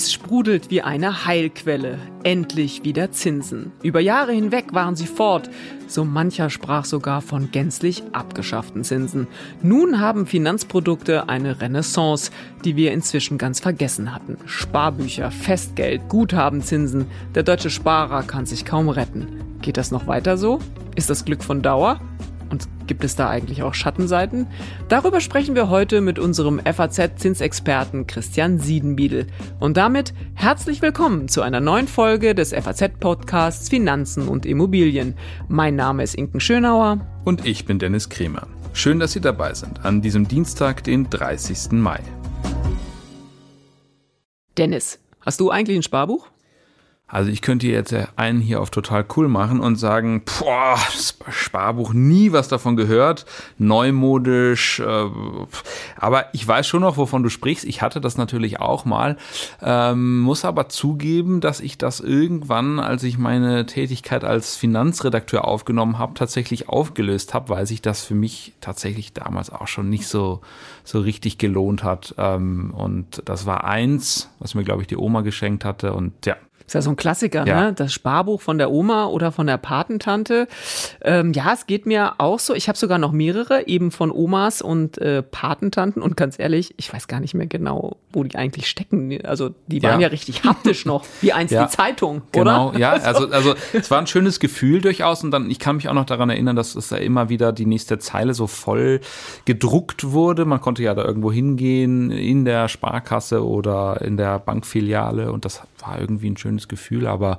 [0.00, 1.98] Es sprudelt wie eine Heilquelle.
[2.22, 3.70] Endlich wieder Zinsen.
[3.82, 5.50] Über Jahre hinweg waren sie fort.
[5.88, 9.26] So mancher sprach sogar von gänzlich abgeschafften Zinsen.
[9.62, 12.30] Nun haben Finanzprodukte eine Renaissance,
[12.64, 14.38] die wir inzwischen ganz vergessen hatten.
[14.46, 17.04] Sparbücher, Festgeld, Guthabenzinsen.
[17.34, 19.28] Der deutsche Sparer kann sich kaum retten.
[19.60, 20.60] Geht das noch weiter so?
[20.96, 22.00] Ist das Glück von Dauer?
[22.50, 24.48] Und gibt es da eigentlich auch Schattenseiten?
[24.88, 29.28] Darüber sprechen wir heute mit unserem FAZ-Zinsexperten Christian Siedenbiedel.
[29.60, 35.14] Und damit herzlich willkommen zu einer neuen Folge des FAZ-Podcasts Finanzen und Immobilien.
[35.48, 37.06] Mein Name ist Inken Schönauer.
[37.24, 38.48] Und ich bin Dennis Kremer.
[38.72, 41.72] Schön, dass Sie dabei sind an diesem Dienstag, den 30.
[41.72, 42.00] Mai.
[44.58, 46.29] Dennis, hast du eigentlich ein Sparbuch?
[47.10, 50.78] Also ich könnte jetzt einen hier auf total cool machen und sagen, boah,
[51.28, 53.26] Sparbuch, nie was davon gehört,
[53.58, 55.04] neumodisch, äh,
[55.96, 57.64] aber ich weiß schon noch, wovon du sprichst.
[57.64, 59.16] Ich hatte das natürlich auch mal,
[59.60, 65.98] ähm, muss aber zugeben, dass ich das irgendwann, als ich meine Tätigkeit als Finanzredakteur aufgenommen
[65.98, 70.40] habe, tatsächlich aufgelöst habe, weil sich das für mich tatsächlich damals auch schon nicht so,
[70.84, 72.14] so richtig gelohnt hat.
[72.18, 76.36] Ähm, und das war eins, was mir, glaube ich, die Oma geschenkt hatte und ja,
[76.70, 77.64] ist ja so ein Klassiker, ja.
[77.64, 77.72] ne?
[77.72, 80.46] Das Sparbuch von der Oma oder von der Patentante.
[81.02, 82.54] Ähm, ja, es geht mir auch so.
[82.54, 86.00] Ich habe sogar noch mehrere, eben von Omas und äh, Patentanten.
[86.00, 89.18] Und ganz ehrlich, ich weiß gar nicht mehr genau, wo die eigentlich stecken.
[89.24, 91.64] Also die waren ja, ja richtig haptisch noch, wie einst ja.
[91.64, 92.70] die Zeitung, oder?
[92.70, 93.00] Genau, ja.
[93.10, 95.24] Also, also es war ein schönes Gefühl durchaus.
[95.24, 97.66] Und dann, ich kann mich auch noch daran erinnern, dass es da immer wieder die
[97.66, 99.00] nächste Zeile so voll
[99.44, 100.44] gedruckt wurde.
[100.44, 105.62] Man konnte ja da irgendwo hingehen in der Sparkasse oder in der Bankfiliale und das
[105.82, 107.38] war irgendwie ein schönes Gefühl, aber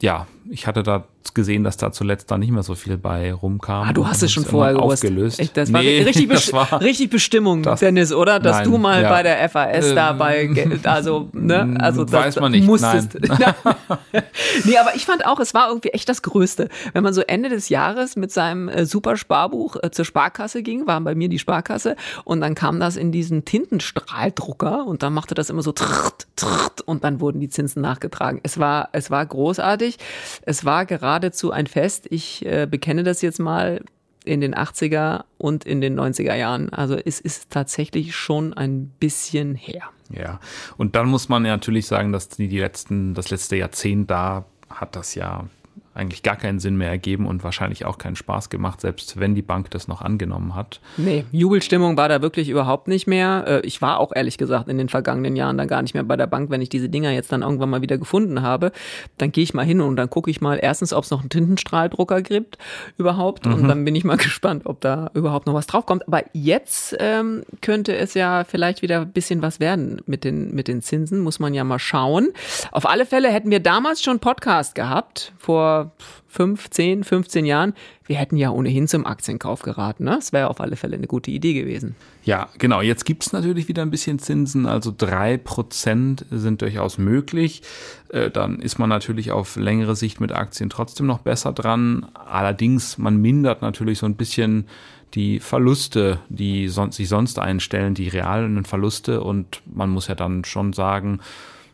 [0.00, 3.88] ja, ich hatte da gesehen, dass da zuletzt da nicht mehr so viel bei rumkam.
[3.88, 5.04] Ah, du hast es schon vorher gewusst.
[5.04, 5.40] Aufgelöst.
[5.40, 8.40] Echt, das, nee, war richtig, das war richtig Bestimmung, das, Dennis, oder?
[8.40, 9.08] Dass nein, du mal ja.
[9.08, 10.50] bei der FAS ähm, dabei,
[10.84, 12.66] also, ne, also das, weiß man nicht.
[12.66, 13.18] Musstest.
[13.20, 13.54] Nein.
[14.64, 16.68] nee, aber ich fand auch, es war irgendwie echt das Größte.
[16.92, 20.86] Wenn man so Ende des Jahres mit seinem äh, super Sparbuch äh, zur Sparkasse ging,
[20.86, 25.34] war bei mir die Sparkasse, und dann kam das in diesen Tintenstrahldrucker und dann machte
[25.34, 28.40] das immer so trrt, trrt, und dann wurden die Zinsen nachgetragen.
[28.42, 29.98] Es war, es war großartig.
[30.42, 32.06] Es war geradezu ein Fest.
[32.10, 33.82] Ich äh, bekenne das jetzt mal
[34.24, 36.70] in den 80er und in den 90er Jahren.
[36.70, 39.82] Also es ist tatsächlich schon ein bisschen her.
[40.10, 40.40] Ja,
[40.78, 44.46] und dann muss man ja natürlich sagen, dass die, die letzten, das letzte Jahrzehnt da
[44.70, 45.48] hat das ja
[45.94, 49.42] eigentlich gar keinen Sinn mehr ergeben und wahrscheinlich auch keinen Spaß gemacht, selbst wenn die
[49.42, 50.80] Bank das noch angenommen hat.
[50.96, 53.44] Nee, Jubelstimmung war da wirklich überhaupt nicht mehr.
[53.46, 56.16] Äh, ich war auch ehrlich gesagt in den vergangenen Jahren dann gar nicht mehr bei
[56.16, 58.72] der Bank, wenn ich diese Dinger jetzt dann irgendwann mal wieder gefunden habe.
[59.18, 61.28] Dann gehe ich mal hin und dann gucke ich mal erstens, ob es noch einen
[61.28, 62.56] Tintenstrahldrucker gibt
[62.96, 63.54] überhaupt mhm.
[63.54, 66.08] und dann bin ich mal gespannt, ob da überhaupt noch was draufkommt.
[66.08, 70.68] Aber jetzt ähm, könnte es ja vielleicht wieder ein bisschen was werden mit den, mit
[70.68, 72.30] den Zinsen, muss man ja mal schauen.
[72.70, 75.81] Auf alle Fälle hätten wir damals schon Podcast gehabt, vor
[76.28, 77.74] fünf, zehn, 15 Jahren,
[78.06, 80.04] wir hätten ja ohnehin zum Aktienkauf geraten.
[80.04, 80.16] Ne?
[80.16, 81.94] Das wäre auf alle Fälle eine gute Idee gewesen.
[82.24, 82.80] Ja, genau.
[82.80, 84.66] Jetzt gibt es natürlich wieder ein bisschen Zinsen.
[84.66, 87.62] Also drei Prozent sind durchaus möglich.
[88.08, 92.06] Äh, dann ist man natürlich auf längere Sicht mit Aktien trotzdem noch besser dran.
[92.14, 94.66] Allerdings, man mindert natürlich so ein bisschen
[95.14, 99.22] die Verluste, die sich sonst einstellen, die realen Verluste.
[99.22, 101.20] Und man muss ja dann schon sagen,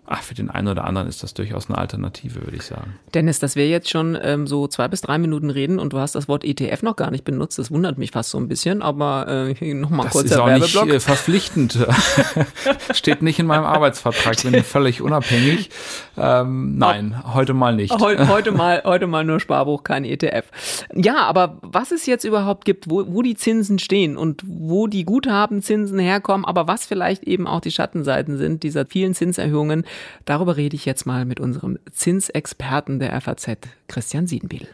[0.08, 2.94] ach, für den einen oder anderen ist das durchaus eine Alternative, würde ich sagen.
[3.14, 6.14] Dennis, dass wir jetzt schon ähm, so zwei bis drei Minuten reden und du hast
[6.14, 9.54] das Wort ETF noch gar nicht benutzt, das wundert mich fast so ein bisschen, aber
[9.60, 10.60] äh, nochmal kurz der Werbeblock.
[10.60, 11.78] Das ist auch nicht äh, verpflichtend.
[12.92, 15.70] Steht nicht in meinem Arbeitsvertrag, bin völlig unabhängig.
[16.16, 17.92] Ähm, nein, heute mal nicht.
[17.92, 20.46] Heute, heute, mal, heute mal nur Sparbuch, kein ETF.
[20.94, 25.04] Ja, aber was es jetzt überhaupt gibt, wo, wo die Zinsen stehen und wo die
[25.04, 29.84] Guthabenzinsen herkommen, aber was vielleicht eben auch die Schattenseiten sind dieser vielen Zinserhöhungen,
[30.24, 34.68] Darüber rede ich jetzt mal mit unserem Zinsexperten der FAZ, Christian Siedenbiel.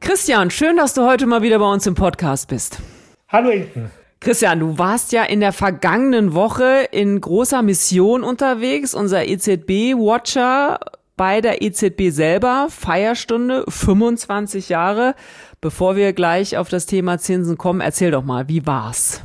[0.00, 2.80] Christian, schön, dass du heute mal wieder bei uns im Podcast bist.
[3.28, 3.90] Hallo Inken.
[4.20, 10.80] Christian, du warst ja in der vergangenen Woche in großer Mission unterwegs, unser EZB-Watcher
[11.16, 15.14] bei der EZB selber, Feierstunde, 25 Jahre.
[15.60, 19.22] Bevor wir gleich auf das Thema Zinsen kommen, erzähl doch mal, wie war's?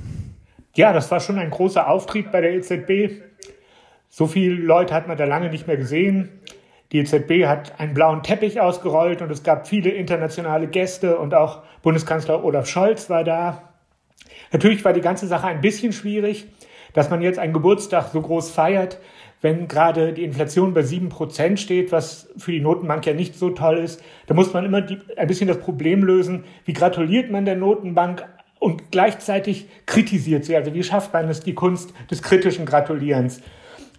[0.75, 3.21] Ja, das war schon ein großer Auftrieb bei der EZB.
[4.09, 6.41] So viele Leute hat man da lange nicht mehr gesehen.
[6.91, 11.61] Die EZB hat einen blauen Teppich ausgerollt und es gab viele internationale Gäste und auch
[11.83, 13.73] Bundeskanzler Olaf Scholz war da.
[14.51, 16.47] Natürlich war die ganze Sache ein bisschen schwierig,
[16.93, 18.99] dass man jetzt einen Geburtstag so groß feiert,
[19.41, 23.51] wenn gerade die Inflation bei sieben Prozent steht, was für die Notenbank ja nicht so
[23.51, 24.03] toll ist.
[24.25, 28.25] Da muss man immer die, ein bisschen das Problem lösen, wie gratuliert man der Notenbank
[28.63, 30.55] und gleichzeitig kritisiert sie.
[30.55, 33.41] Also wie schafft man es, die Kunst des kritischen Gratulierens?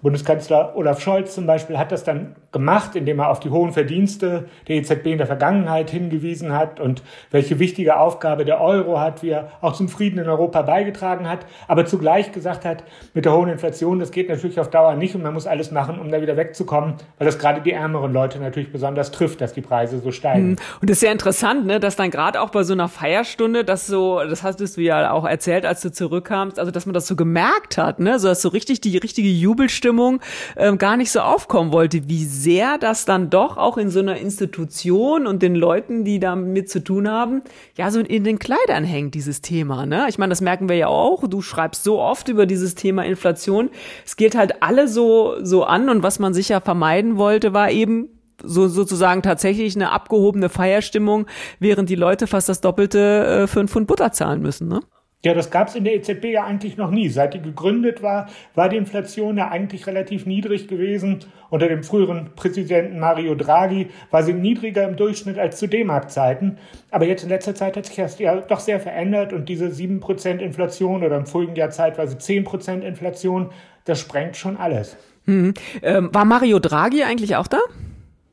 [0.01, 4.47] Bundeskanzler Olaf Scholz zum Beispiel hat das dann gemacht, indem er auf die hohen Verdienste
[4.69, 9.31] der EZB in der Vergangenheit hingewiesen hat und welche wichtige Aufgabe der Euro hat, wie
[9.31, 13.51] er auch zum Frieden in Europa beigetragen hat, aber zugleich gesagt hat, mit der hohen
[13.51, 16.39] Inflation, das geht natürlich auf Dauer nicht und man muss alles machen, um da wieder
[16.39, 20.51] wegzukommen, weil das gerade die ärmeren Leute natürlich besonders trifft, dass die Preise so steigen.
[20.51, 20.57] Hm.
[20.81, 23.87] Und das ist sehr interessant, ne, dass dann gerade auch bei so einer Feierstunde, das
[23.87, 27.17] so, das hattest du ja auch erzählt, als du zurückkamst, also dass man das so
[27.17, 30.21] gemerkt hat, ne, so dass so richtig die richtige Jubelstimmung
[30.57, 34.19] ähm, gar nicht so aufkommen wollte, wie sehr das dann doch auch in so einer
[34.19, 37.43] Institution und den Leuten, die damit zu tun haben,
[37.77, 39.87] ja, so in den Kleidern hängt, dieses Thema.
[39.87, 40.07] Ne?
[40.09, 41.27] Ich meine, das merken wir ja auch.
[41.27, 43.71] Du schreibst so oft über dieses Thema Inflation.
[44.05, 48.09] Es geht halt alle so, so an und was man sicher vermeiden wollte, war eben
[48.43, 51.27] so sozusagen tatsächlich eine abgehobene Feierstimmung,
[51.59, 52.99] während die Leute fast das Doppelte
[53.45, 54.69] äh, für einen Pfund Butter zahlen müssen.
[54.69, 54.81] Ne?
[55.25, 57.09] Ja, das gab es in der EZB ja eigentlich noch nie.
[57.09, 61.21] Seit die gegründet war, war die Inflation ja eigentlich relativ niedrig gewesen.
[61.49, 66.59] Unter dem früheren Präsidenten Mario Draghi war sie niedriger im Durchschnitt als zu D-Mark-Zeiten.
[66.91, 70.41] Aber jetzt in letzter Zeit hat sich das ja doch sehr verändert und diese 7%
[70.41, 73.51] Inflation oder im vorigen Jahr zeitweise 10% Inflation,
[73.87, 74.95] das sprengt schon alles.
[75.25, 75.55] Hm.
[75.83, 77.61] Ähm, war Mario Draghi eigentlich auch da?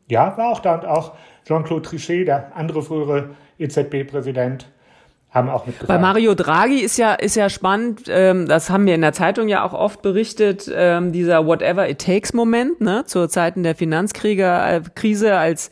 [0.09, 1.13] Ja, war auch da und auch
[1.47, 3.29] Jean-Claude Trichet, der andere frühere
[3.59, 4.67] EZB-Präsident
[5.31, 6.01] haben auch mitgefallen.
[6.01, 9.47] Bei Mario Draghi ist ja ist ja spannend, ähm, das haben wir in der Zeitung
[9.47, 14.43] ja auch oft berichtet, ähm, dieser Whatever it takes Moment, ne, zur Zeiten der Finanzkrise,
[14.43, 15.69] äh, Krise als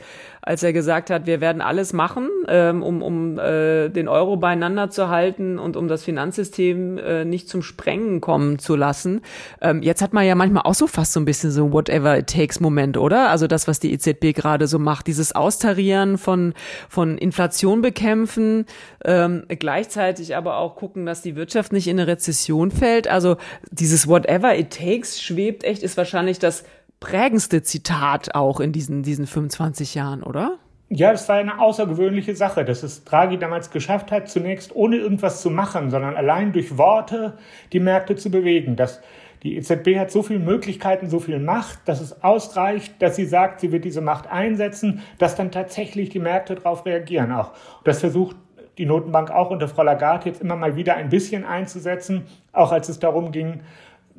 [0.50, 4.90] als er gesagt hat, wir werden alles machen, ähm, um, um äh, den Euro beieinander
[4.90, 9.22] zu halten und um das Finanzsystem äh, nicht zum Sprengen kommen zu lassen.
[9.62, 12.26] Ähm, jetzt hat man ja manchmal auch so fast so ein bisschen so whatever it
[12.26, 13.30] takes Moment, oder?
[13.30, 16.56] Also das, was die EZB gerade so macht, dieses Austarieren von,
[16.90, 18.66] von Inflation bekämpfen,
[19.06, 23.08] ähm, gleichzeitig aber auch gucken, dass die Wirtschaft nicht in eine Rezession fällt.
[23.08, 23.38] Also
[23.70, 26.64] dieses whatever it takes schwebt echt, ist wahrscheinlich das
[27.00, 30.58] prägendste Zitat auch in diesen, diesen 25 Jahren, oder?
[30.92, 35.42] Ja, es war eine außergewöhnliche Sache, dass es Draghi damals geschafft hat, zunächst ohne irgendwas
[35.42, 37.38] zu machen, sondern allein durch Worte
[37.72, 38.76] die Märkte zu bewegen.
[38.76, 39.00] Das,
[39.44, 43.60] die EZB hat so viele Möglichkeiten, so viel Macht, dass es ausreicht, dass sie sagt,
[43.60, 47.52] sie wird diese Macht einsetzen, dass dann tatsächlich die Märkte darauf reagieren auch.
[47.84, 48.36] Das versucht
[48.80, 52.90] die Notenbank auch unter Frau Lagarde jetzt immer mal wieder ein bisschen einzusetzen, auch als
[52.90, 53.60] es darum ging,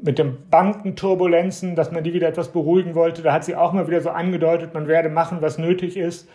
[0.02, 3.22] mit den Bankenturbulenzen, dass man die wieder etwas beruhigen wollte.
[3.22, 6.28] Da hat sie auch mal wieder so angedeutet, man werde machen, was nötig ist.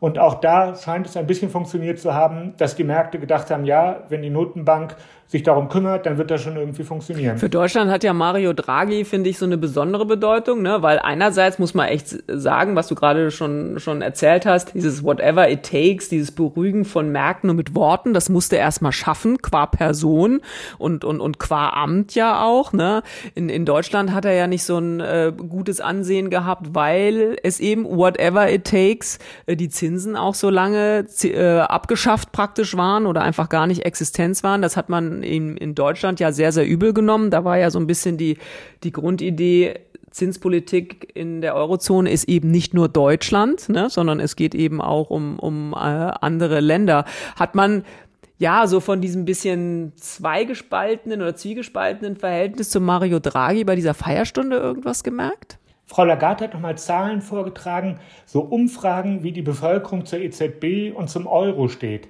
[0.00, 3.64] Und auch da scheint es ein bisschen funktioniert zu haben, dass die Märkte gedacht haben,
[3.64, 4.96] ja, wenn die Notenbank
[5.32, 7.38] sich darum kümmert, dann wird das schon irgendwie funktionieren.
[7.38, 10.82] Für Deutschland hat ja Mario Draghi, finde ich, so eine besondere Bedeutung, ne?
[10.82, 15.50] weil einerseits muss man echt sagen, was du gerade schon, schon erzählt hast, dieses whatever
[15.50, 19.64] it takes, dieses Beruhigen von Märkten nur mit Worten, das musste er erstmal schaffen, qua
[19.64, 20.42] Person
[20.76, 22.74] und, und, und qua Amt ja auch.
[22.74, 23.02] Ne?
[23.34, 27.58] In, in Deutschland hat er ja nicht so ein äh, gutes Ansehen gehabt, weil es
[27.58, 33.22] eben whatever it takes, äh, die Zinsen auch so lange äh, abgeschafft praktisch waren oder
[33.22, 34.60] einfach gar nicht Existenz waren.
[34.60, 37.30] Das hat man in, in Deutschland ja sehr, sehr übel genommen.
[37.30, 38.38] Da war ja so ein bisschen die,
[38.82, 39.74] die Grundidee,
[40.12, 45.10] Zinspolitik in der Eurozone ist eben nicht nur Deutschland, ne, sondern es geht eben auch
[45.10, 47.04] um, um äh, andere Länder.
[47.36, 47.84] Hat man
[48.38, 54.56] ja so von diesem bisschen zweigespaltenen oder zwiegespaltenen Verhältnis zu Mario Draghi bei dieser Feierstunde
[54.56, 55.58] irgendwas gemerkt?
[55.86, 61.26] Frau Lagarde hat nochmal Zahlen vorgetragen, so Umfragen, wie die Bevölkerung zur EZB und zum
[61.26, 62.08] Euro steht.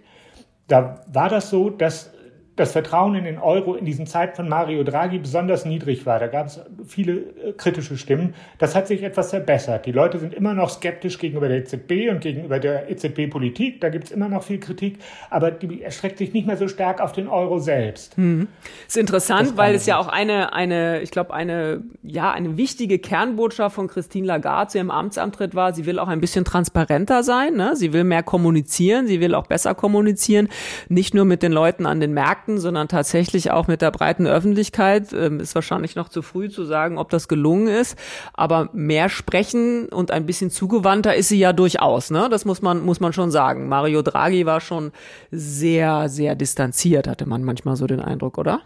[0.68, 2.12] Da war das so, dass
[2.56, 6.18] das Vertrauen in den Euro in diesen Zeiten von Mario Draghi besonders niedrig war.
[6.18, 8.34] Da gab es viele äh, kritische Stimmen.
[8.58, 9.86] Das hat sich etwas verbessert.
[9.86, 13.80] Die Leute sind immer noch skeptisch gegenüber der EZB und gegenüber der EZB-Politik.
[13.80, 14.98] Da gibt es immer noch viel Kritik,
[15.30, 18.18] aber die erstreckt sich nicht mehr so stark auf den Euro selbst.
[18.18, 18.48] Hm.
[18.86, 23.74] Ist interessant, weil es ja auch eine, eine, ich glaube, eine, ja, eine wichtige Kernbotschaft
[23.74, 25.72] von Christine Lagarde zu ihrem Amtsantritt war.
[25.72, 27.54] Sie will auch ein bisschen transparenter sein.
[27.54, 27.76] Ne?
[27.76, 29.06] Sie will mehr kommunizieren.
[29.06, 30.48] Sie will auch besser kommunizieren.
[30.90, 34.26] Nicht nur mit den Leuten an den Märkten Märkten, sondern tatsächlich auch mit der breiten
[34.26, 35.12] Öffentlichkeit.
[35.12, 37.96] Ähm, ist wahrscheinlich noch zu früh zu sagen, ob das gelungen ist.
[38.34, 42.10] Aber mehr sprechen und ein bisschen zugewandter ist sie ja durchaus.
[42.10, 42.28] Ne?
[42.30, 43.68] Das muss man, muss man schon sagen.
[43.68, 44.92] Mario Draghi war schon
[45.30, 48.60] sehr, sehr distanziert, hatte man manchmal so den Eindruck, oder?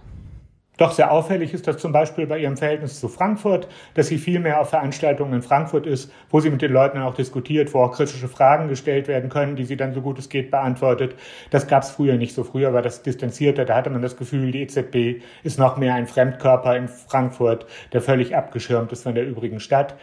[0.76, 4.40] Doch sehr auffällig ist das zum Beispiel bei ihrem Verhältnis zu Frankfurt, dass sie viel
[4.40, 7.92] mehr auf Veranstaltungen in Frankfurt ist, wo sie mit den Leuten auch diskutiert, wo auch
[7.92, 11.14] kritische Fragen gestellt werden können, die sie dann so gut es geht beantwortet.
[11.50, 12.44] Das gab es früher nicht so.
[12.44, 13.64] Früher war das distanzierter.
[13.64, 18.02] Da hatte man das Gefühl, die EZB ist noch mehr ein Fremdkörper in Frankfurt, der
[18.02, 19.94] völlig abgeschirmt ist von der übrigen Stadt.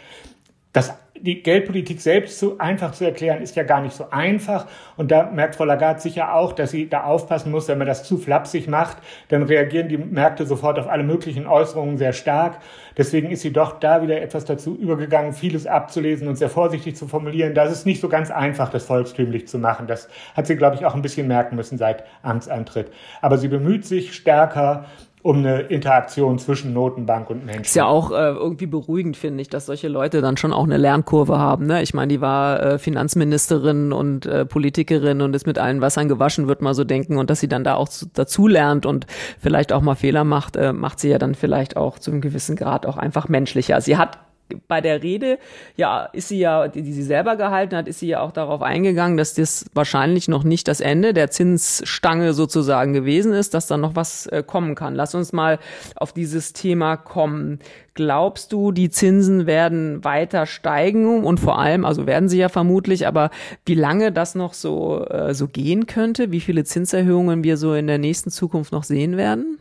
[0.74, 4.68] Das die Geldpolitik selbst so einfach zu erklären, ist ja gar nicht so einfach.
[4.98, 8.04] Und da merkt Frau Lagarde sicher auch, dass sie da aufpassen muss, wenn man das
[8.04, 8.98] zu flapsig macht,
[9.30, 12.58] dann reagieren die Märkte sofort auf alle möglichen Äußerungen sehr stark.
[12.98, 17.08] Deswegen ist sie doch da wieder etwas dazu übergegangen, vieles abzulesen und sehr vorsichtig zu
[17.08, 17.54] formulieren.
[17.54, 19.88] Das ist nicht so ganz einfach, das volkstümlich zu machen.
[19.88, 22.92] Das hat sie, glaube ich, auch ein bisschen merken müssen seit Amtsantritt.
[23.22, 24.86] Aber sie bemüht sich stärker,
[25.24, 27.64] um eine Interaktion zwischen Notenbank und Menschen.
[27.64, 30.76] Ist ja auch äh, irgendwie beruhigend, finde ich, dass solche Leute dann schon auch eine
[30.76, 31.66] Lernkurve haben.
[31.66, 31.82] Ne?
[31.82, 36.50] Ich meine, die war äh, Finanzministerin und äh, Politikerin und ist mit allen Wassern gewaschen,
[36.50, 37.18] wird man so denken.
[37.18, 39.08] Und dass sie dann da auch zu, dazu lernt und
[39.40, 42.58] vielleicht auch mal Fehler macht, äh, macht sie ja dann vielleicht auch zu einem gewissen
[42.58, 43.80] Grad auch einfach menschlicher.
[43.80, 44.20] Sie hat
[44.68, 45.38] bei der Rede,
[45.76, 48.62] ja, ist sie ja, die, die sie selber gehalten hat, ist sie ja auch darauf
[48.62, 53.78] eingegangen, dass das wahrscheinlich noch nicht das Ende der Zinsstange sozusagen gewesen ist, dass da
[53.78, 54.96] noch was äh, kommen kann.
[54.96, 55.60] Lass uns mal
[55.96, 57.60] auf dieses Thema kommen.
[57.96, 63.06] Glaubst du, die Zinsen werden weiter steigen und vor allem, also werden sie ja vermutlich,
[63.06, 63.30] aber
[63.66, 67.86] wie lange das noch so, äh, so gehen könnte, wie viele Zinserhöhungen wir so in
[67.88, 69.53] der nächsten Zukunft noch sehen werden?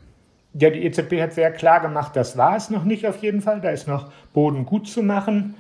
[0.54, 3.60] Ja, die EZB hat sehr klar gemacht, das war es noch nicht auf jeden Fall.
[3.60, 5.54] Da ist noch Boden gut zu machen.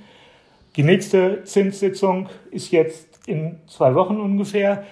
[0.76, 4.84] Die nächste Zinssitzung ist jetzt in zwei Wochen ungefähr.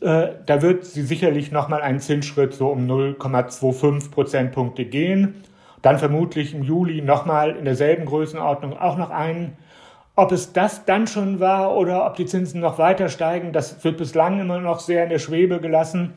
[0.00, 5.42] Äh, da wird sie sicherlich nochmal einen Zinsschritt so um 0,25 Prozentpunkte gehen.
[5.82, 9.56] Dann vermutlich im Juli nochmal in derselben Größenordnung auch noch einen.
[10.16, 13.98] Ob es das dann schon war oder ob die Zinsen noch weiter steigen, das wird
[13.98, 16.14] bislang immer noch sehr in der Schwebe gelassen.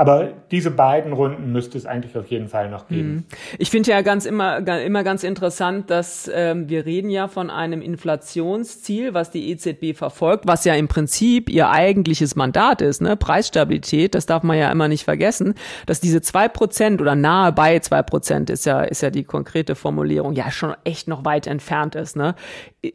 [0.00, 3.12] Aber diese beiden Runden müsste es eigentlich auf jeden Fall noch geben.
[3.12, 3.24] Mhm.
[3.58, 7.82] Ich finde ja ganz immer, immer ganz interessant, dass ähm, wir reden ja von einem
[7.82, 13.14] Inflationsziel, was die EZB verfolgt, was ja im Prinzip ihr eigentliches Mandat ist, ne?
[13.14, 15.52] Preisstabilität, das darf man ja immer nicht vergessen,
[15.84, 19.74] dass diese zwei Prozent oder nahe bei zwei Prozent ist ja, ist ja die konkrete
[19.74, 22.16] Formulierung, ja schon echt noch weit entfernt ist.
[22.16, 22.36] Ne?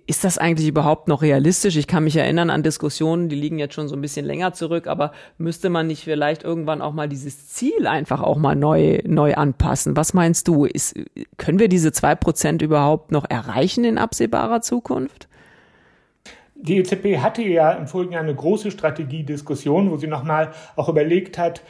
[0.07, 1.75] Ist das eigentlich überhaupt noch realistisch?
[1.75, 4.87] Ich kann mich erinnern an Diskussionen, die liegen jetzt schon so ein bisschen länger zurück,
[4.87, 9.35] aber müsste man nicht vielleicht irgendwann auch mal dieses Ziel einfach auch mal neu, neu
[9.35, 9.95] anpassen.
[9.95, 10.65] Was meinst du?
[10.65, 10.95] Ist,
[11.37, 15.27] können wir diese zwei Prozent überhaupt noch erreichen in absehbarer Zukunft?
[16.55, 21.37] Die EZB hatte ja im vorigen Jahr eine große Strategiediskussion, wo sie nochmal auch überlegt
[21.37, 21.61] hat,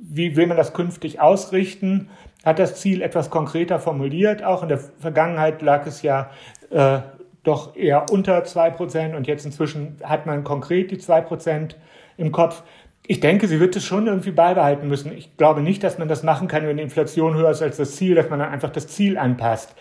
[0.00, 2.08] wie will man das künftig ausrichten,
[2.44, 4.42] hat das Ziel etwas konkreter formuliert.
[4.42, 6.30] Auch in der Vergangenheit lag es ja
[6.70, 7.00] äh,
[7.42, 11.76] doch eher unter zwei Prozent und jetzt inzwischen hat man konkret die zwei Prozent
[12.16, 12.62] im Kopf.
[13.10, 15.10] Ich denke, sie wird es schon irgendwie beibehalten müssen.
[15.10, 17.96] Ich glaube nicht, dass man das machen kann, wenn die Inflation höher ist als das
[17.96, 19.74] Ziel, dass man dann einfach das Ziel anpasst.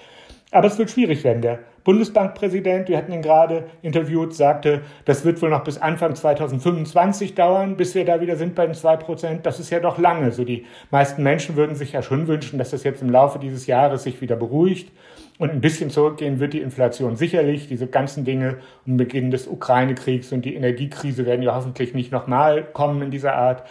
[0.50, 1.43] Aber es wird schwierig werden.
[1.43, 7.36] Der Bundesbankpräsident, wir hatten ihn gerade interviewt, sagte, das wird wohl noch bis Anfang 2025
[7.36, 9.45] dauern, bis wir da wieder sind bei den zwei Prozent.
[9.45, 10.31] Das ist ja doch lange.
[10.31, 13.67] So die meisten Menschen würden sich ja schon wünschen, dass das jetzt im Laufe dieses
[13.67, 14.91] Jahres sich wieder beruhigt.
[15.39, 17.69] Und ein bisschen zurückgehen wird die Inflation sicherlich.
[17.69, 22.65] Diese ganzen Dinge um Beginn des Ukraine-Kriegs und die Energiekrise werden ja hoffentlich nicht nochmal
[22.65, 23.63] kommen in dieser Art,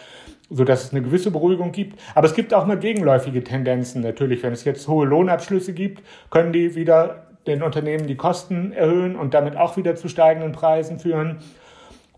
[0.49, 2.01] so dass es eine gewisse Beruhigung gibt.
[2.15, 4.41] Aber es gibt auch mal gegenläufige Tendenzen natürlich.
[4.41, 9.35] Wenn es jetzt hohe Lohnabschlüsse gibt, können die wieder den Unternehmen die Kosten erhöhen und
[9.35, 11.37] damit auch wieder zu steigenden Preisen führen.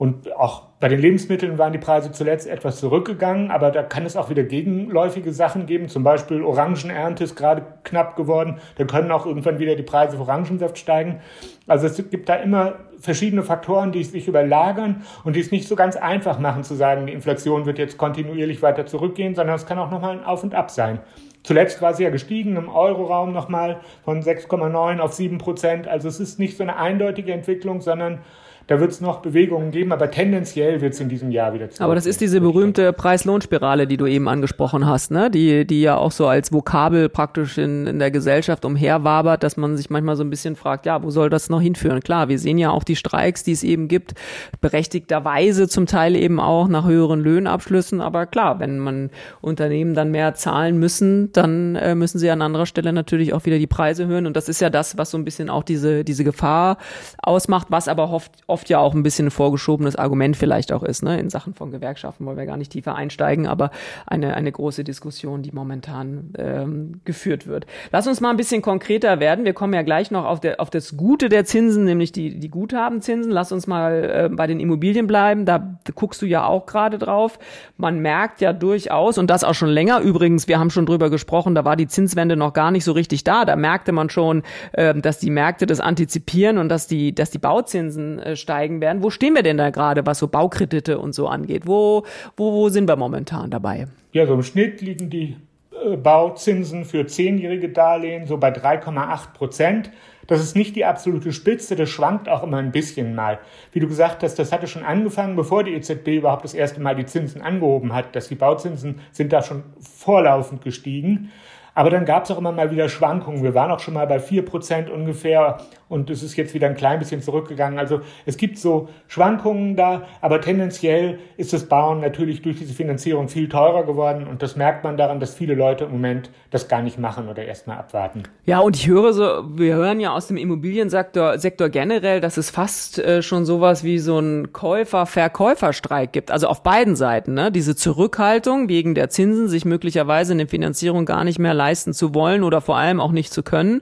[0.01, 4.17] Und auch bei den Lebensmitteln waren die Preise zuletzt etwas zurückgegangen, aber da kann es
[4.17, 5.89] auch wieder gegenläufige Sachen geben.
[5.89, 8.58] Zum Beispiel Orangenernte ist gerade knapp geworden.
[8.77, 11.22] Da können auch irgendwann wieder die Preise für Orangensaft steigen.
[11.67, 15.75] Also es gibt da immer verschiedene Faktoren, die sich überlagern und die es nicht so
[15.75, 19.77] ganz einfach machen zu sagen, die Inflation wird jetzt kontinuierlich weiter zurückgehen, sondern es kann
[19.77, 20.98] auch nochmal ein Auf und Ab sein.
[21.43, 25.88] Zuletzt war sie ja gestiegen im Euroraum nochmal von 6,9 auf 7 Prozent.
[25.88, 28.22] Also es ist nicht so eine eindeutige Entwicklung, sondern
[28.68, 31.82] da wird es noch Bewegungen geben, aber tendenziell wird es in diesem Jahr wieder zurück.
[31.82, 35.30] Aber das ist diese berühmte Preis-Lohn-Spirale, die du eben angesprochen hast, ne?
[35.30, 39.77] Die, die ja auch so als Vokabel praktisch in, in der Gesellschaft umherwabert, dass man
[39.77, 42.00] sich manchmal so ein bisschen fragt, ja, wo soll das noch hinführen?
[42.01, 44.13] Klar, wir sehen ja auch die Streiks, die es eben gibt,
[44.62, 48.01] berechtigterweise zum Teil eben auch nach höheren Löhnabschlüssen.
[48.01, 49.10] Aber klar, wenn man
[49.41, 53.58] Unternehmen dann mehr zahlen müssen, dann äh, müssen sie an anderer Stelle natürlich auch wieder
[53.58, 54.25] die Preise hören.
[54.27, 56.77] Und das ist ja das, was so ein bisschen auch diese, diese Gefahr
[57.22, 61.03] ausmacht, was aber oft, oft ja auch ein bisschen ein vorgeschobenes Argument vielleicht auch ist,
[61.03, 63.72] ne, in Sachen von Gewerkschaften, wollen wir gar nicht tiefer einsteigen, aber
[64.05, 67.65] eine, eine große Diskussion, die momentan ähm, geführt wird.
[67.91, 69.46] Lass uns mal ein bisschen konkreter werden.
[69.46, 72.50] Wir kommen ja gleich noch auf, der, auf das Gute der Zinsen, nämlich die, die
[72.50, 73.31] Guthabenzinsen.
[73.31, 75.46] Lass uns mal äh, bei den Immobilien bleiben.
[75.46, 77.39] Da guckst du ja auch gerade drauf.
[77.77, 81.55] Man merkt ja durchaus, und das auch schon länger übrigens, wir haben schon drüber gesprochen,
[81.55, 83.46] da war die Zinswende noch gar nicht so richtig da.
[83.46, 84.43] Da merkte man schon,
[84.74, 89.03] äh, dass die Märkte das antizipieren und dass die, dass die Bauzinsen äh, steigen werden.
[89.03, 91.67] Wo stehen wir denn da gerade, was so Baukredite und so angeht?
[91.67, 92.03] Wo,
[92.36, 93.88] wo, wo sind wir momentan dabei?
[94.12, 95.38] Ja, so im Schnitt liegen die
[95.71, 99.91] äh, Bauzinsen für zehnjährige Darlehen so bei 3,8 Prozent.
[100.27, 103.39] Das ist nicht die absolute Spitze, das schwankt auch immer ein bisschen mal.
[103.71, 106.95] Wie du gesagt hast, das hatte schon angefangen, bevor die EZB überhaupt das erste Mal
[106.95, 111.31] die Zinsen angehoben hat, dass die Bauzinsen sind da schon vorlaufend gestiegen.
[111.74, 113.44] Aber dann gab es auch immer mal wieder Schwankungen.
[113.44, 116.75] Wir waren auch schon mal bei vier Prozent ungefähr und es ist jetzt wieder ein
[116.75, 117.78] klein bisschen zurückgegangen.
[117.78, 123.28] Also es gibt so Schwankungen da, aber tendenziell ist das Bauen natürlich durch diese Finanzierung
[123.28, 126.82] viel teurer geworden und das merkt man daran, dass viele Leute im Moment das gar
[126.82, 128.24] nicht machen oder erstmal abwarten.
[128.46, 132.50] Ja, und ich höre so, wir hören ja aus dem Immobiliensektor Sektor generell, dass es
[132.50, 136.32] fast äh, schon sowas wie so ein Käufer-Verkäuferstreik gibt.
[136.32, 137.51] Also auf beiden Seiten, ne?
[137.51, 142.41] Diese Zurückhaltung wegen der Zinsen, sich möglicherweise eine Finanzierung gar nicht mehr leisten zu wollen
[142.41, 143.82] oder vor allem auch nicht zu können.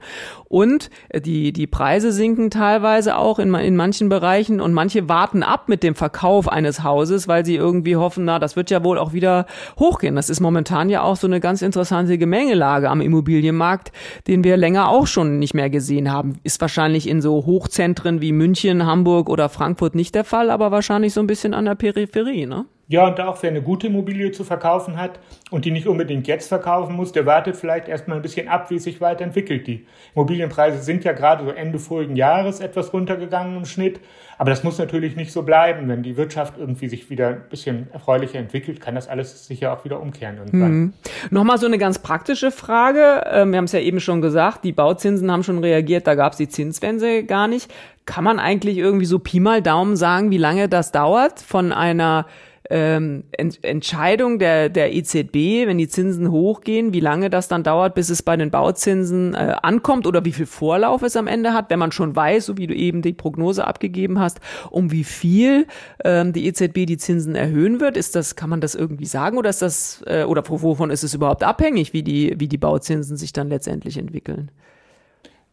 [0.50, 5.44] Und äh, die, die Preise sinken teilweise auch in, in manchen Bereichen und manche warten
[5.44, 8.98] ab mit dem Verkauf eines Hauses, weil sie irgendwie hoffen, na, das wird ja wohl
[8.98, 9.46] auch wieder
[9.80, 10.16] hochgehen.
[10.18, 13.94] Das ist momentan ja auch so eine ganz interessante Gemengelage am Immobilienmarkt,
[14.28, 16.40] den wir länger auch schon nicht mehr gesehen haben.
[16.44, 21.14] Ist wahrscheinlich in so Hochzentren wie München, Hamburg oder Frankfurt nicht der Fall, aber wahrscheinlich
[21.14, 22.66] so ein bisschen an der Peripherie, ne?
[22.92, 25.20] Ja, und auch wer eine gute Immobilie zu verkaufen hat
[25.52, 28.80] und die nicht unbedingt jetzt verkaufen muss, der wartet vielleicht erstmal ein bisschen ab, wie
[28.80, 29.68] sich weiterentwickelt.
[29.68, 34.00] Die Immobilienpreise sind ja gerade so Ende vorigen Jahres etwas runtergegangen im Schnitt.
[34.40, 35.88] Aber das muss natürlich nicht so bleiben.
[35.88, 39.86] Wenn die Wirtschaft irgendwie sich wieder ein bisschen erfreulicher entwickelt, kann das alles sicher auch
[39.86, 40.72] wieder umkehren irgendwann.
[40.72, 40.94] Mhm.
[41.30, 43.22] Nochmal so eine ganz praktische Frage.
[43.32, 46.32] Ähm, wir haben es ja eben schon gesagt, die Bauzinsen haben schon reagiert, da gab
[46.32, 47.72] es die Zinswende gar nicht.
[48.08, 52.26] Kann man eigentlich irgendwie so Pi mal Daumen sagen, wie lange das dauert von einer
[52.70, 57.96] ähm, Ent Entscheidung der, der EZB, wenn die Zinsen hochgehen, wie lange das dann dauert,
[57.96, 61.70] bis es bei den Bauzinsen äh, ankommt oder wie viel Vorlauf es am Ende hat,
[61.70, 65.66] wenn man schon weiß, so wie du eben die Prognose abgegeben hast, um wie viel
[66.04, 67.98] ähm, die EZB die Zinsen erhöhen wird.
[67.98, 71.14] Ist das, kann man das irgendwie sagen oder ist das, äh, oder wovon ist es
[71.14, 74.52] überhaupt abhängig, wie die, wie die Bauzinsen sich dann letztendlich entwickeln?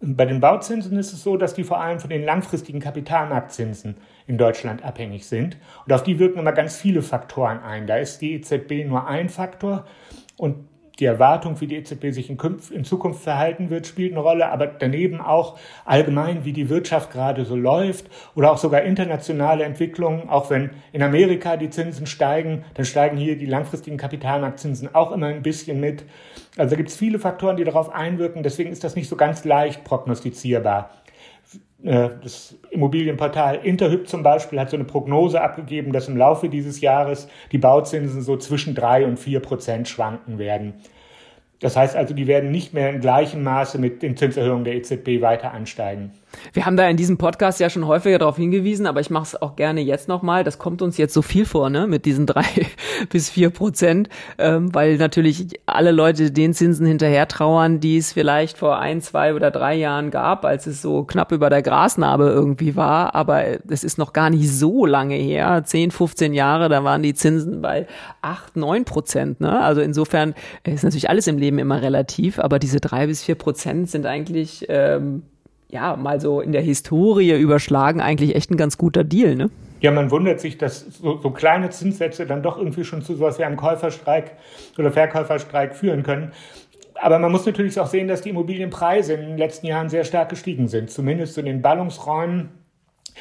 [0.00, 4.36] Bei den Bauzinsen ist es so, dass die vor allem von den langfristigen Kapitalmarktzinsen in
[4.36, 5.56] Deutschland abhängig sind.
[5.86, 7.86] Und auf die wirken immer ganz viele Faktoren ein.
[7.86, 9.86] Da ist die EZB nur ein Faktor
[10.36, 14.66] und die Erwartung, wie die EZB sich in, Zukunft verhalten wird, spielt eine Rolle, aber
[14.66, 20.28] daneben auch allgemein, wie die Wirtschaft gerade so läuft oder auch sogar internationale Entwicklungen.
[20.28, 25.26] Auch wenn in Amerika die Zinsen steigen, dann steigen hier die langfristigen Kapitalmarktzinsen auch immer
[25.26, 26.04] ein bisschen mit.
[26.56, 28.42] Also gibt es viele Faktoren, die darauf einwirken.
[28.42, 30.90] Deswegen ist das nicht so ganz leicht prognostizierbar.
[31.86, 36.80] Äh, das Immobilienportal Interhyp zum Beispiel hat so eine Prognose abgegeben, dass im Laufe dieses
[36.80, 40.74] Jahres die Bauzinsen so zwischen drei und vier Prozent schwanken werden.
[41.60, 45.22] Das heißt also, die werden nicht mehr in gleichem Maße mit den Zinserhöhungen der EZB
[45.22, 46.12] weiter ansteigen.
[46.52, 49.42] Wir haben da in diesem Podcast ja schon häufiger darauf hingewiesen, aber ich mache es
[49.42, 50.44] auch gerne jetzt nochmal.
[50.44, 52.44] Das kommt uns jetzt so viel vor, ne, mit diesen drei
[53.10, 58.58] bis vier Prozent, ähm, weil natürlich alle Leute den Zinsen hinterher trauern, die es vielleicht
[58.58, 62.76] vor ein, zwei oder drei Jahren gab, als es so knapp über der Grasnarbe irgendwie
[62.76, 63.14] war.
[63.14, 67.14] Aber es ist noch gar nicht so lange her, 10, 15 Jahre, da waren die
[67.14, 67.86] Zinsen bei
[68.22, 69.40] acht, neun Prozent.
[69.40, 69.60] Ne?
[69.60, 73.90] Also insofern ist natürlich alles im Leben immer relativ, aber diese drei bis vier Prozent
[73.90, 75.22] sind eigentlich ähm,
[75.68, 79.50] ja, mal so in der Historie überschlagen, eigentlich echt ein ganz guter Deal, ne?
[79.80, 83.38] Ja, man wundert sich, dass so, so kleine Zinssätze dann doch irgendwie schon zu sowas
[83.38, 84.32] wie einem Käuferstreik
[84.78, 86.32] oder Verkäuferstreik führen können.
[86.94, 90.30] Aber man muss natürlich auch sehen, dass die Immobilienpreise in den letzten Jahren sehr stark
[90.30, 92.48] gestiegen sind, zumindest in den Ballungsräumen.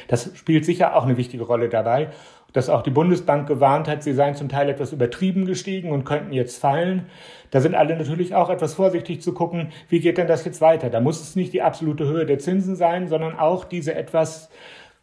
[0.08, 2.08] Das spielt sicher auch eine wichtige Rolle dabei
[2.52, 6.32] dass auch die Bundesbank gewarnt hat, sie seien zum Teil etwas übertrieben gestiegen und könnten
[6.32, 7.06] jetzt fallen.
[7.50, 10.88] Da sind alle natürlich auch etwas vorsichtig zu gucken, wie geht denn das jetzt weiter?
[10.88, 14.48] Da muss es nicht die absolute Höhe der Zinsen sein, sondern auch diese etwas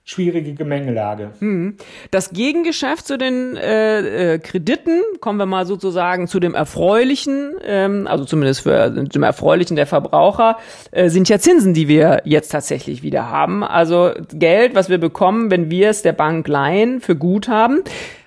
[0.05, 1.31] schwierige Gemengelage.
[1.39, 1.77] Hm.
[2.11, 8.05] Das Gegengeschäft zu den äh, äh, Krediten, kommen wir mal sozusagen zu dem Erfreulichen, ähm,
[8.07, 10.57] also zumindest für dem Erfreulichen der Verbraucher,
[10.91, 13.63] äh, sind ja Zinsen, die wir jetzt tatsächlich wieder haben.
[13.63, 17.83] Also Geld, was wir bekommen, wenn wir es der Bank leihen, für Guthaben.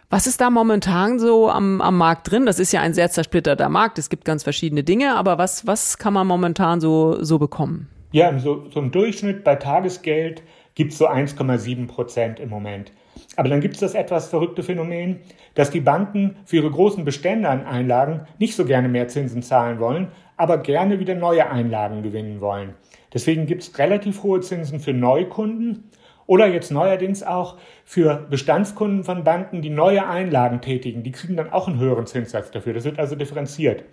[0.08, 2.46] Was ist da momentan so am, am Markt drin?
[2.46, 3.98] Das ist ja ein sehr zersplitterter Markt.
[3.98, 7.88] Es gibt ganz verschiedene Dinge, aber was, was kann man momentan so, so bekommen?
[8.12, 10.42] Ja, so, so im Durchschnitt bei Tagesgeld
[10.76, 12.92] gibt es so 1,7 Prozent im Moment.
[13.34, 15.20] Aber dann gibt es das etwas verrückte Phänomen,
[15.54, 19.80] dass die Banken für ihre großen Bestände an Einlagen nicht so gerne mehr Zinsen zahlen
[19.80, 22.74] wollen, aber gerne wieder neue Einlagen gewinnen wollen.
[23.12, 25.90] Deswegen gibt es relativ hohe Zinsen für Neukunden
[26.26, 31.02] oder jetzt neuerdings auch für Bestandskunden von Banken, die neue Einlagen tätigen.
[31.02, 32.74] Die kriegen dann auch einen höheren Zinssatz dafür.
[32.74, 33.84] Das wird also differenziert.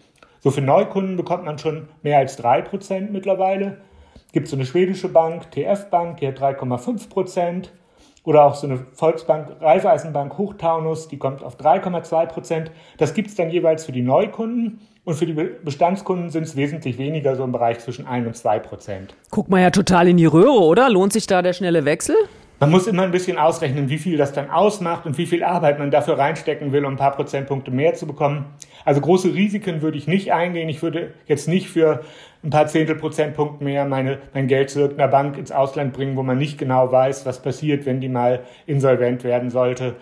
[0.41, 3.77] So für Neukunden bekommt man schon mehr als drei Prozent mittlerweile
[4.33, 7.71] gibt es so eine schwedische Bank, TF Bank, die hat 3,5 Prozent.
[8.25, 12.71] Oder auch so eine Volksbank, Raiffeisenbank Hochtaunus, die kommt auf 3,2 Prozent.
[12.97, 14.79] Das gibt es dann jeweils für die Neukunden.
[15.03, 18.59] Und für die Bestandskunden sind es wesentlich weniger, so im Bereich zwischen 1 und 2
[18.59, 19.13] Prozent.
[19.29, 20.89] Guck mal ja total in die Röhre, oder?
[20.89, 22.15] Lohnt sich da der schnelle Wechsel?
[22.61, 25.79] Man muss immer ein bisschen ausrechnen, wie viel das dann ausmacht und wie viel Arbeit
[25.79, 28.45] man dafür reinstecken will, um ein paar Prozentpunkte mehr zu bekommen.
[28.85, 30.69] Also große Risiken würde ich nicht eingehen.
[30.69, 32.05] Ich würde jetzt nicht für
[32.43, 36.23] ein paar Zehntel Prozentpunkte mehr meine, mein Geld zu irgendeiner Bank ins Ausland bringen, wo
[36.23, 39.95] man nicht genau weiß, was passiert, wenn die mal insolvent werden sollte.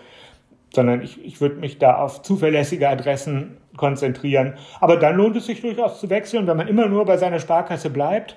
[0.74, 4.54] Sondern ich, ich würde mich da auf zuverlässige Adressen konzentrieren.
[4.80, 7.90] Aber dann lohnt es sich durchaus zu wechseln, wenn man immer nur bei seiner Sparkasse
[7.90, 8.36] bleibt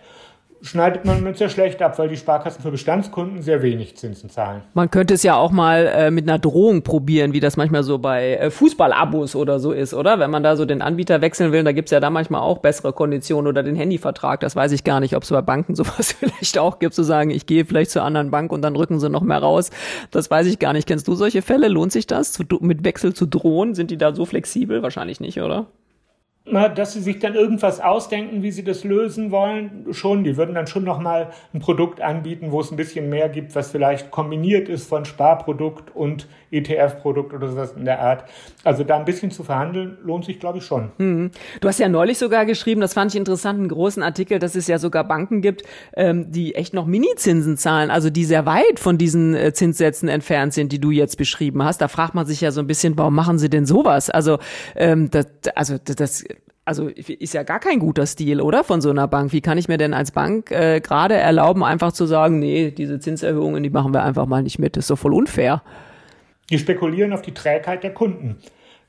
[0.66, 4.62] schneidet man mit sehr schlecht ab, weil die Sparkassen für Bestandskunden sehr wenig Zinsen zahlen.
[4.74, 8.00] Man könnte es ja auch mal äh, mit einer Drohung probieren, wie das manchmal so
[8.00, 10.20] bei äh, Fußballabos oder so ist, oder?
[10.20, 12.94] Wenn man da so den Anbieter wechseln will, da gibt's ja da manchmal auch bessere
[12.94, 14.40] Konditionen oder den Handyvertrag.
[14.40, 17.30] Das weiß ich gar nicht, ob es bei Banken sowas vielleicht auch gibt, zu sagen,
[17.30, 19.70] ich gehe vielleicht zur anderen Bank und dann rücken sie noch mehr raus.
[20.12, 20.88] Das weiß ich gar nicht.
[20.88, 21.68] Kennst du solche Fälle?
[21.68, 23.76] Lohnt sich das, zu, mit Wechsel zu drohen?
[23.76, 24.82] Sind die da so flexibel?
[24.82, 25.68] Wahrscheinlich nicht, oder?
[26.48, 30.24] Na, dass sie sich dann irgendwas ausdenken, wie sie das lösen wollen, schon.
[30.24, 33.72] Die würden dann schon nochmal ein Produkt anbieten, wo es ein bisschen mehr gibt, was
[33.72, 38.26] vielleicht kombiniert ist von Sparprodukt und ETF-Produkt oder sowas in der Art.
[38.64, 40.92] Also da ein bisschen zu verhandeln, lohnt sich, glaube ich, schon.
[40.98, 41.32] Hm.
[41.62, 44.68] Du hast ja neulich sogar geschrieben, das fand ich interessant, einen großen Artikel, dass es
[44.68, 45.64] ja sogar Banken gibt,
[45.96, 50.54] ähm, die echt noch Minizinsen zahlen, also die sehr weit von diesen äh, Zinssätzen entfernt
[50.54, 51.82] sind, die du jetzt beschrieben hast.
[51.82, 54.12] Da fragt man sich ja so ein bisschen, warum machen sie denn sowas?
[54.12, 54.38] Also,
[54.76, 56.24] ähm, das, also das
[56.66, 58.64] also ist ja gar kein guter Stil, oder?
[58.64, 59.32] Von so einer Bank.
[59.32, 63.00] Wie kann ich mir denn als Bank äh, gerade erlauben, einfach zu sagen, nee, diese
[63.00, 64.76] Zinserhöhungen, die machen wir einfach mal nicht mit.
[64.76, 65.62] Das ist doch voll unfair.
[66.50, 68.38] Die spekulieren auf die Trägheit der Kunden.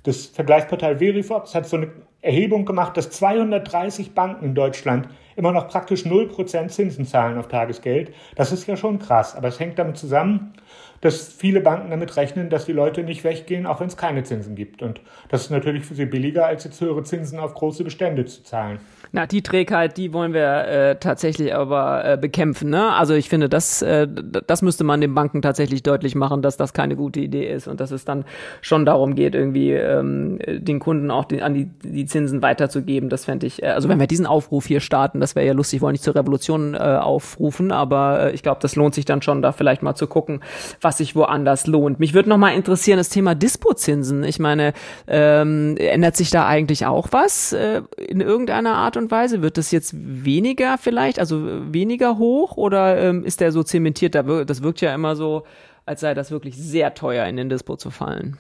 [0.03, 1.89] Das Vergleichsportal Verifox hat so eine
[2.23, 8.13] Erhebung gemacht, dass 230 Banken in Deutschland immer noch praktisch 0% Zinsen zahlen auf Tagesgeld.
[8.35, 10.55] Das ist ja schon krass, aber es hängt damit zusammen,
[11.01, 14.55] dass viele Banken damit rechnen, dass die Leute nicht weggehen, auch wenn es keine Zinsen
[14.55, 14.83] gibt.
[14.83, 18.43] Und das ist natürlich für sie billiger, als jetzt höhere Zinsen auf große Bestände zu
[18.43, 18.79] zahlen.
[19.17, 22.69] Na, die Trägheit, die wollen wir äh, tatsächlich aber äh, bekämpfen.
[22.69, 22.93] Ne?
[22.93, 26.75] Also ich finde, das, äh, das müsste man den Banken tatsächlich deutlich machen, dass das
[26.75, 28.27] keine gute Idee ist und dass es dann
[28.61, 33.09] schon darum geht, irgendwie ähm, den Kunden auch die, an die, die Zinsen weiterzugeben.
[33.09, 35.81] Das fände ich, äh, also wenn wir diesen Aufruf hier starten, das wäre ja lustig,
[35.81, 39.41] wollen nicht zur Revolution äh, aufrufen, aber äh, ich glaube, das lohnt sich dann schon,
[39.41, 40.41] da vielleicht mal zu gucken,
[40.83, 42.01] was sich woanders lohnt.
[42.01, 44.25] Mich würde noch mal interessieren, das Thema Dispozinsen.
[44.25, 44.75] Ich meine,
[45.07, 49.43] ähm, ändert sich da eigentlich auch was äh, in irgendeiner Art und Weise?
[49.43, 54.15] Wird das jetzt weniger vielleicht, also weniger hoch oder ähm, ist der so zementiert?
[54.15, 55.45] Das wirkt ja immer so,
[55.85, 58.37] als sei das wirklich sehr teuer in den Dispo zu fallen.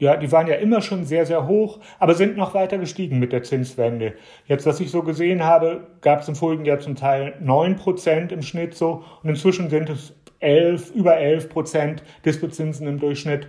[0.00, 3.32] Ja, die waren ja immer schon sehr, sehr hoch, aber sind noch weiter gestiegen mit
[3.32, 4.14] der Zinswende.
[4.46, 8.32] Jetzt, was ich so gesehen habe, gab es im vorigen Jahr zum Teil neun Prozent
[8.32, 13.48] im Schnitt so und inzwischen sind es 11, über 11 Prozent Dispozinsen im Durchschnitt.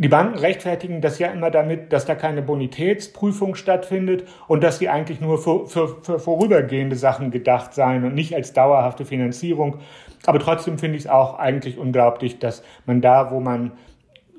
[0.00, 4.88] Die Banken rechtfertigen das ja immer damit, dass da keine Bonitätsprüfung stattfindet und dass die
[4.88, 9.80] eigentlich nur für, für, für vorübergehende Sachen gedacht seien und nicht als dauerhafte Finanzierung.
[10.24, 13.72] Aber trotzdem finde ich es auch eigentlich unglaublich, dass man da, wo man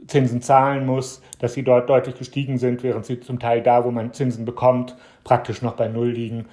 [0.07, 3.91] Zinsen zahlen muss, dass sie dort deutlich gestiegen sind, während sie zum Teil da, wo
[3.91, 4.95] man Zinsen bekommt,
[5.25, 6.45] praktisch noch bei Null liegen.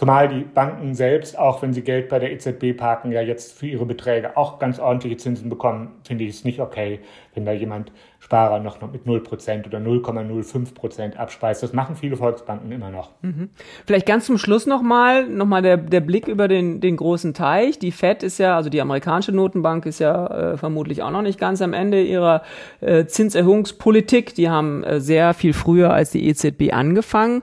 [0.00, 3.66] Zumal die Banken selbst, auch wenn sie Geld bei der EZB parken, ja jetzt für
[3.66, 7.00] ihre Beträge auch ganz ordentliche Zinsen bekommen, finde ich es nicht okay,
[7.34, 11.62] wenn da jemand Sparer noch mit 0% oder 0,05% abspeist.
[11.62, 13.10] Das machen viele Volksbanken immer noch.
[13.20, 13.50] Mhm.
[13.84, 17.78] Vielleicht ganz zum Schluss nochmal, nochmal der, der Blick über den, den großen Teich.
[17.78, 21.38] Die FED ist ja, also die amerikanische Notenbank ist ja äh, vermutlich auch noch nicht
[21.38, 22.40] ganz am Ende ihrer
[22.80, 24.34] äh, Zinserhöhungspolitik.
[24.34, 27.42] Die haben äh, sehr viel früher als die EZB angefangen.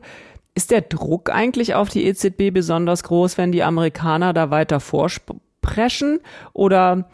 [0.58, 6.20] Ist der Druck eigentlich auf die EZB besonders groß, wenn die Amerikaner da weiter vorsprechen?
[6.52, 7.08] Oder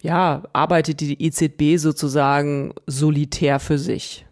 [0.00, 4.24] ja, arbeitet die EZB sozusagen solitär für sich?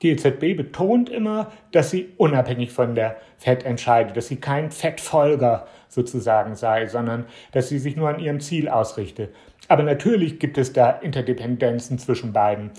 [0.00, 5.66] Die EZB betont immer, dass sie unabhängig von der FED entscheidet, dass sie kein FED-Folger
[5.90, 9.28] sozusagen sei, sondern dass sie sich nur an ihrem Ziel ausrichte.
[9.68, 12.70] Aber natürlich gibt es da Interdependenzen zwischen beiden.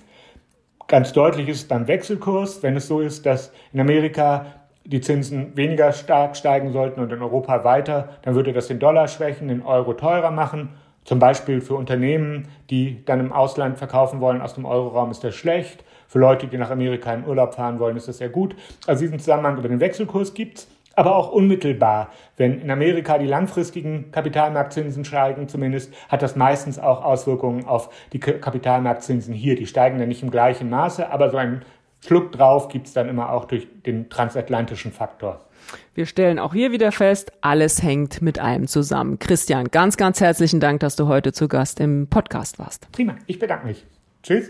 [0.88, 5.92] Ganz deutlich ist beim Wechselkurs, wenn es so ist, dass in Amerika die Zinsen weniger
[5.92, 9.94] stark steigen sollten und in Europa weiter, dann würde das den Dollar schwächen, den Euro
[9.94, 10.70] teurer machen.
[11.04, 15.36] Zum Beispiel für Unternehmen, die dann im Ausland verkaufen wollen, aus dem Euroraum ist das
[15.36, 15.84] schlecht.
[16.08, 18.56] Für Leute, die nach Amerika in Urlaub fahren wollen, ist das sehr gut.
[18.86, 22.10] Also diesen Zusammenhang über den Wechselkurs gibt's, aber auch unmittelbar.
[22.38, 28.20] Wenn in Amerika die langfristigen Kapitalmarktzinsen steigen, zumindest, hat das meistens auch Auswirkungen auf die
[28.20, 29.56] Kapitalmarktzinsen hier.
[29.56, 31.64] Die steigen dann nicht im gleichen Maße, aber so ein
[32.06, 35.46] Schluck drauf gibt es dann immer auch durch den transatlantischen Faktor.
[35.94, 39.20] Wir stellen auch hier wieder fest, alles hängt mit allem zusammen.
[39.20, 42.92] Christian, ganz, ganz herzlichen Dank, dass du heute zu Gast im Podcast warst.
[42.92, 43.86] Prima, ich bedanke mich.
[44.24, 44.50] Tschüss.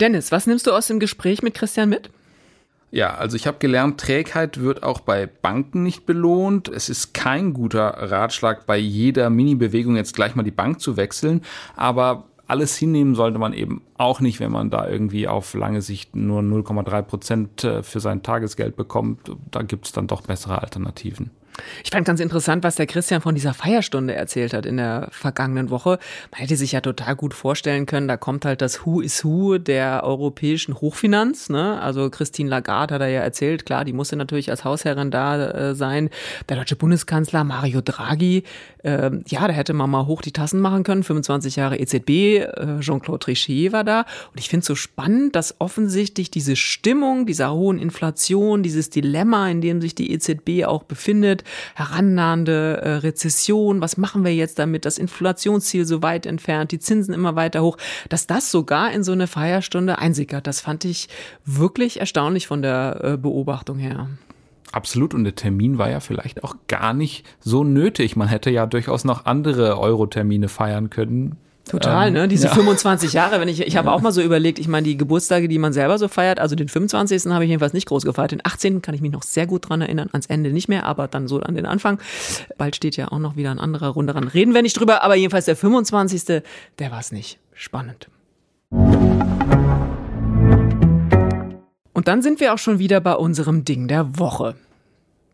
[0.00, 2.10] Dennis, was nimmst du aus dem Gespräch mit Christian mit?
[2.90, 6.68] Ja, also ich habe gelernt, Trägheit wird auch bei Banken nicht belohnt.
[6.68, 11.42] Es ist kein guter Ratschlag, bei jeder Mini-Bewegung jetzt gleich mal die Bank zu wechseln.
[11.74, 16.14] Aber alles hinnehmen sollte man eben auch nicht, wenn man da irgendwie auf lange Sicht
[16.14, 19.30] nur 0,3 Prozent äh, für sein Tagesgeld bekommt.
[19.50, 21.30] Da gibt es dann doch bessere Alternativen.
[21.84, 25.70] Ich fand ganz interessant, was der Christian von dieser Feierstunde erzählt hat in der vergangenen
[25.70, 25.98] Woche.
[26.32, 29.58] Man hätte sich ja total gut vorstellen können, da kommt halt das Who is Who
[29.58, 31.50] der europäischen Hochfinanz.
[31.50, 31.80] Ne?
[31.80, 35.74] Also Christine Lagarde hat er ja erzählt, klar, die musste natürlich als Hausherrin da äh,
[35.74, 36.10] sein.
[36.48, 38.42] Der deutsche Bundeskanzler Mario Draghi,
[38.82, 41.04] äh, ja, da hätte man mal hoch die Tassen machen können.
[41.04, 44.00] 25 Jahre EZB, äh, Jean-Claude Trichet war da.
[44.32, 49.48] Und ich finde es so spannend, dass offensichtlich diese Stimmung dieser hohen Inflation, dieses Dilemma,
[49.48, 51.43] in dem sich die EZB auch befindet,
[51.74, 57.14] herannahende äh, Rezession, was machen wir jetzt damit, das Inflationsziel so weit entfernt, die Zinsen
[57.14, 57.76] immer weiter hoch,
[58.08, 60.46] dass das sogar in so eine Feierstunde einsickert.
[60.46, 61.08] Das fand ich
[61.44, 64.08] wirklich erstaunlich von der äh, Beobachtung her.
[64.72, 68.16] Absolut, und der Termin war ja vielleicht auch gar nicht so nötig.
[68.16, 71.36] Man hätte ja durchaus noch andere Euro-Termine feiern können.
[71.68, 72.28] Total, ähm, ne?
[72.28, 72.54] Diese ja.
[72.54, 73.94] 25 Jahre, wenn ich, ich habe ja.
[73.94, 76.68] auch mal so überlegt, ich meine, die Geburtstage, die man selber so feiert, also den
[76.68, 77.26] 25.
[77.32, 78.32] habe ich jedenfalls nicht groß gefeiert.
[78.32, 78.82] Den 18.
[78.82, 81.40] kann ich mich noch sehr gut dran erinnern, ans Ende nicht mehr, aber dann so
[81.40, 81.98] an den Anfang.
[82.58, 84.28] Bald steht ja auch noch wieder ein anderer Runde ran.
[84.28, 86.42] Reden wir nicht drüber, aber jedenfalls der 25.
[86.78, 87.38] Der war es nicht.
[87.54, 88.08] Spannend.
[91.92, 94.54] Und dann sind wir auch schon wieder bei unserem Ding der Woche.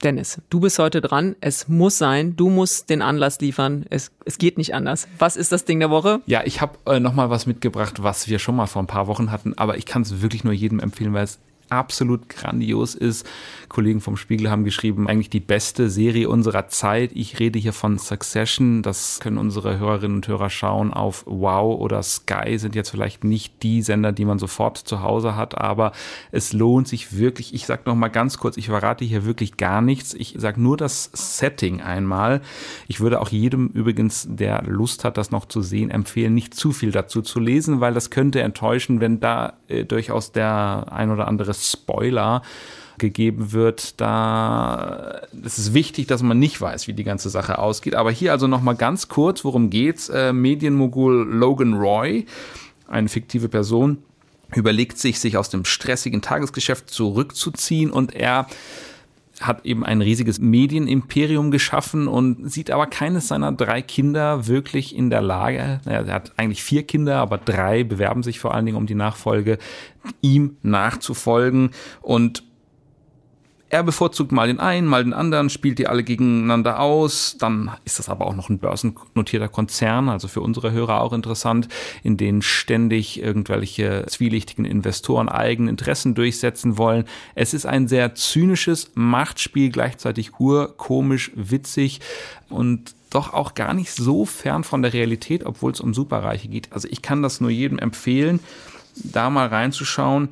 [0.03, 1.37] Dennis, du bist heute dran.
[1.41, 2.35] Es muss sein.
[2.35, 3.85] Du musst den Anlass liefern.
[3.91, 5.07] Es, es geht nicht anders.
[5.19, 6.21] Was ist das Ding der Woche?
[6.25, 9.09] Ja, ich habe äh, noch mal was mitgebracht, was wir schon mal vor ein paar
[9.09, 9.53] Wochen hatten.
[9.59, 11.39] Aber ich kann es wirklich nur jedem empfehlen, weil es
[11.71, 13.27] absolut grandios ist.
[13.69, 17.13] Kollegen vom Spiegel haben geschrieben, eigentlich die beste Serie unserer Zeit.
[17.15, 18.83] Ich rede hier von Succession.
[18.83, 22.59] Das können unsere Hörerinnen und Hörer schauen auf Wow oder Sky.
[22.59, 25.93] Sind jetzt vielleicht nicht die Sender, die man sofort zu Hause hat, aber
[26.33, 27.55] es lohnt sich wirklich.
[27.55, 30.15] Ich sage noch mal ganz kurz, ich verrate hier wirklich gar nichts.
[30.15, 32.41] Ich sage nur das Setting einmal.
[32.89, 36.73] Ich würde auch jedem übrigens, der Lust hat, das noch zu sehen, empfehlen, nicht zu
[36.73, 41.29] viel dazu zu lesen, weil das könnte enttäuschen, wenn da äh, durchaus der ein oder
[41.29, 42.43] andere Spoiler
[42.99, 47.95] gegeben wird, da es ist wichtig, dass man nicht weiß, wie die ganze Sache ausgeht.
[47.95, 50.09] Aber hier also noch mal ganz kurz, worum geht's?
[50.09, 52.27] Äh, Medienmogul Logan Roy,
[52.87, 53.99] eine fiktive Person,
[54.55, 58.47] überlegt sich, sich aus dem stressigen Tagesgeschäft zurückzuziehen und er
[59.41, 65.09] hat eben ein riesiges Medienimperium geschaffen und sieht aber keines seiner drei Kinder wirklich in
[65.11, 68.87] der Lage, er hat eigentlich vier Kinder, aber drei bewerben sich vor allen Dingen um
[68.87, 69.59] die Nachfolge,
[70.21, 71.71] ihm nachzufolgen.
[72.03, 72.45] Und
[73.71, 77.37] er bevorzugt mal den einen, mal den anderen, spielt die alle gegeneinander aus.
[77.39, 81.69] Dann ist das aber auch noch ein börsennotierter Konzern, also für unsere Hörer auch interessant,
[82.03, 87.05] in denen ständig irgendwelche zwielichtigen Investoren eigene Interessen durchsetzen wollen.
[87.37, 92.01] Es ist ein sehr zynisches Machtspiel, gleichzeitig urkomisch, witzig
[92.49, 96.73] und doch auch gar nicht so fern von der Realität, obwohl es um Superreiche geht.
[96.73, 98.41] Also ich kann das nur jedem empfehlen,
[98.97, 100.31] da mal reinzuschauen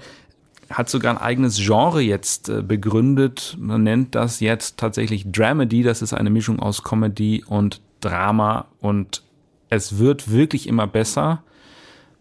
[0.71, 3.57] hat sogar ein eigenes Genre jetzt äh, begründet.
[3.59, 5.83] Man nennt das jetzt tatsächlich Dramedy.
[5.83, 9.23] Das ist eine Mischung aus Comedy und Drama und
[9.71, 11.43] es wird wirklich immer besser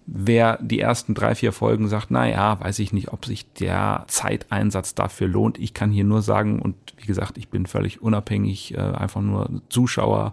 [0.07, 4.05] wer die ersten drei, vier Folgen sagt, na ja, weiß ich nicht, ob sich der
[4.07, 5.59] Zeiteinsatz dafür lohnt.
[5.59, 9.61] Ich kann hier nur sagen, und wie gesagt, ich bin völlig unabhängig, äh, einfach nur
[9.69, 10.31] Zuschauer,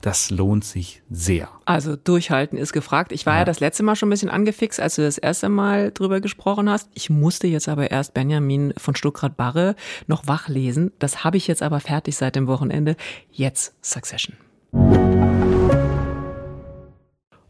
[0.00, 1.48] das lohnt sich sehr.
[1.64, 3.10] Also durchhalten ist gefragt.
[3.10, 3.40] Ich war ja.
[3.40, 6.70] ja das letzte Mal schon ein bisschen angefixt, als du das erste Mal drüber gesprochen
[6.70, 6.88] hast.
[6.94, 9.74] Ich musste jetzt aber erst Benjamin von Stuttgart-Barre
[10.06, 10.92] noch wach lesen.
[11.00, 12.96] Das habe ich jetzt aber fertig seit dem Wochenende.
[13.32, 14.36] Jetzt Succession.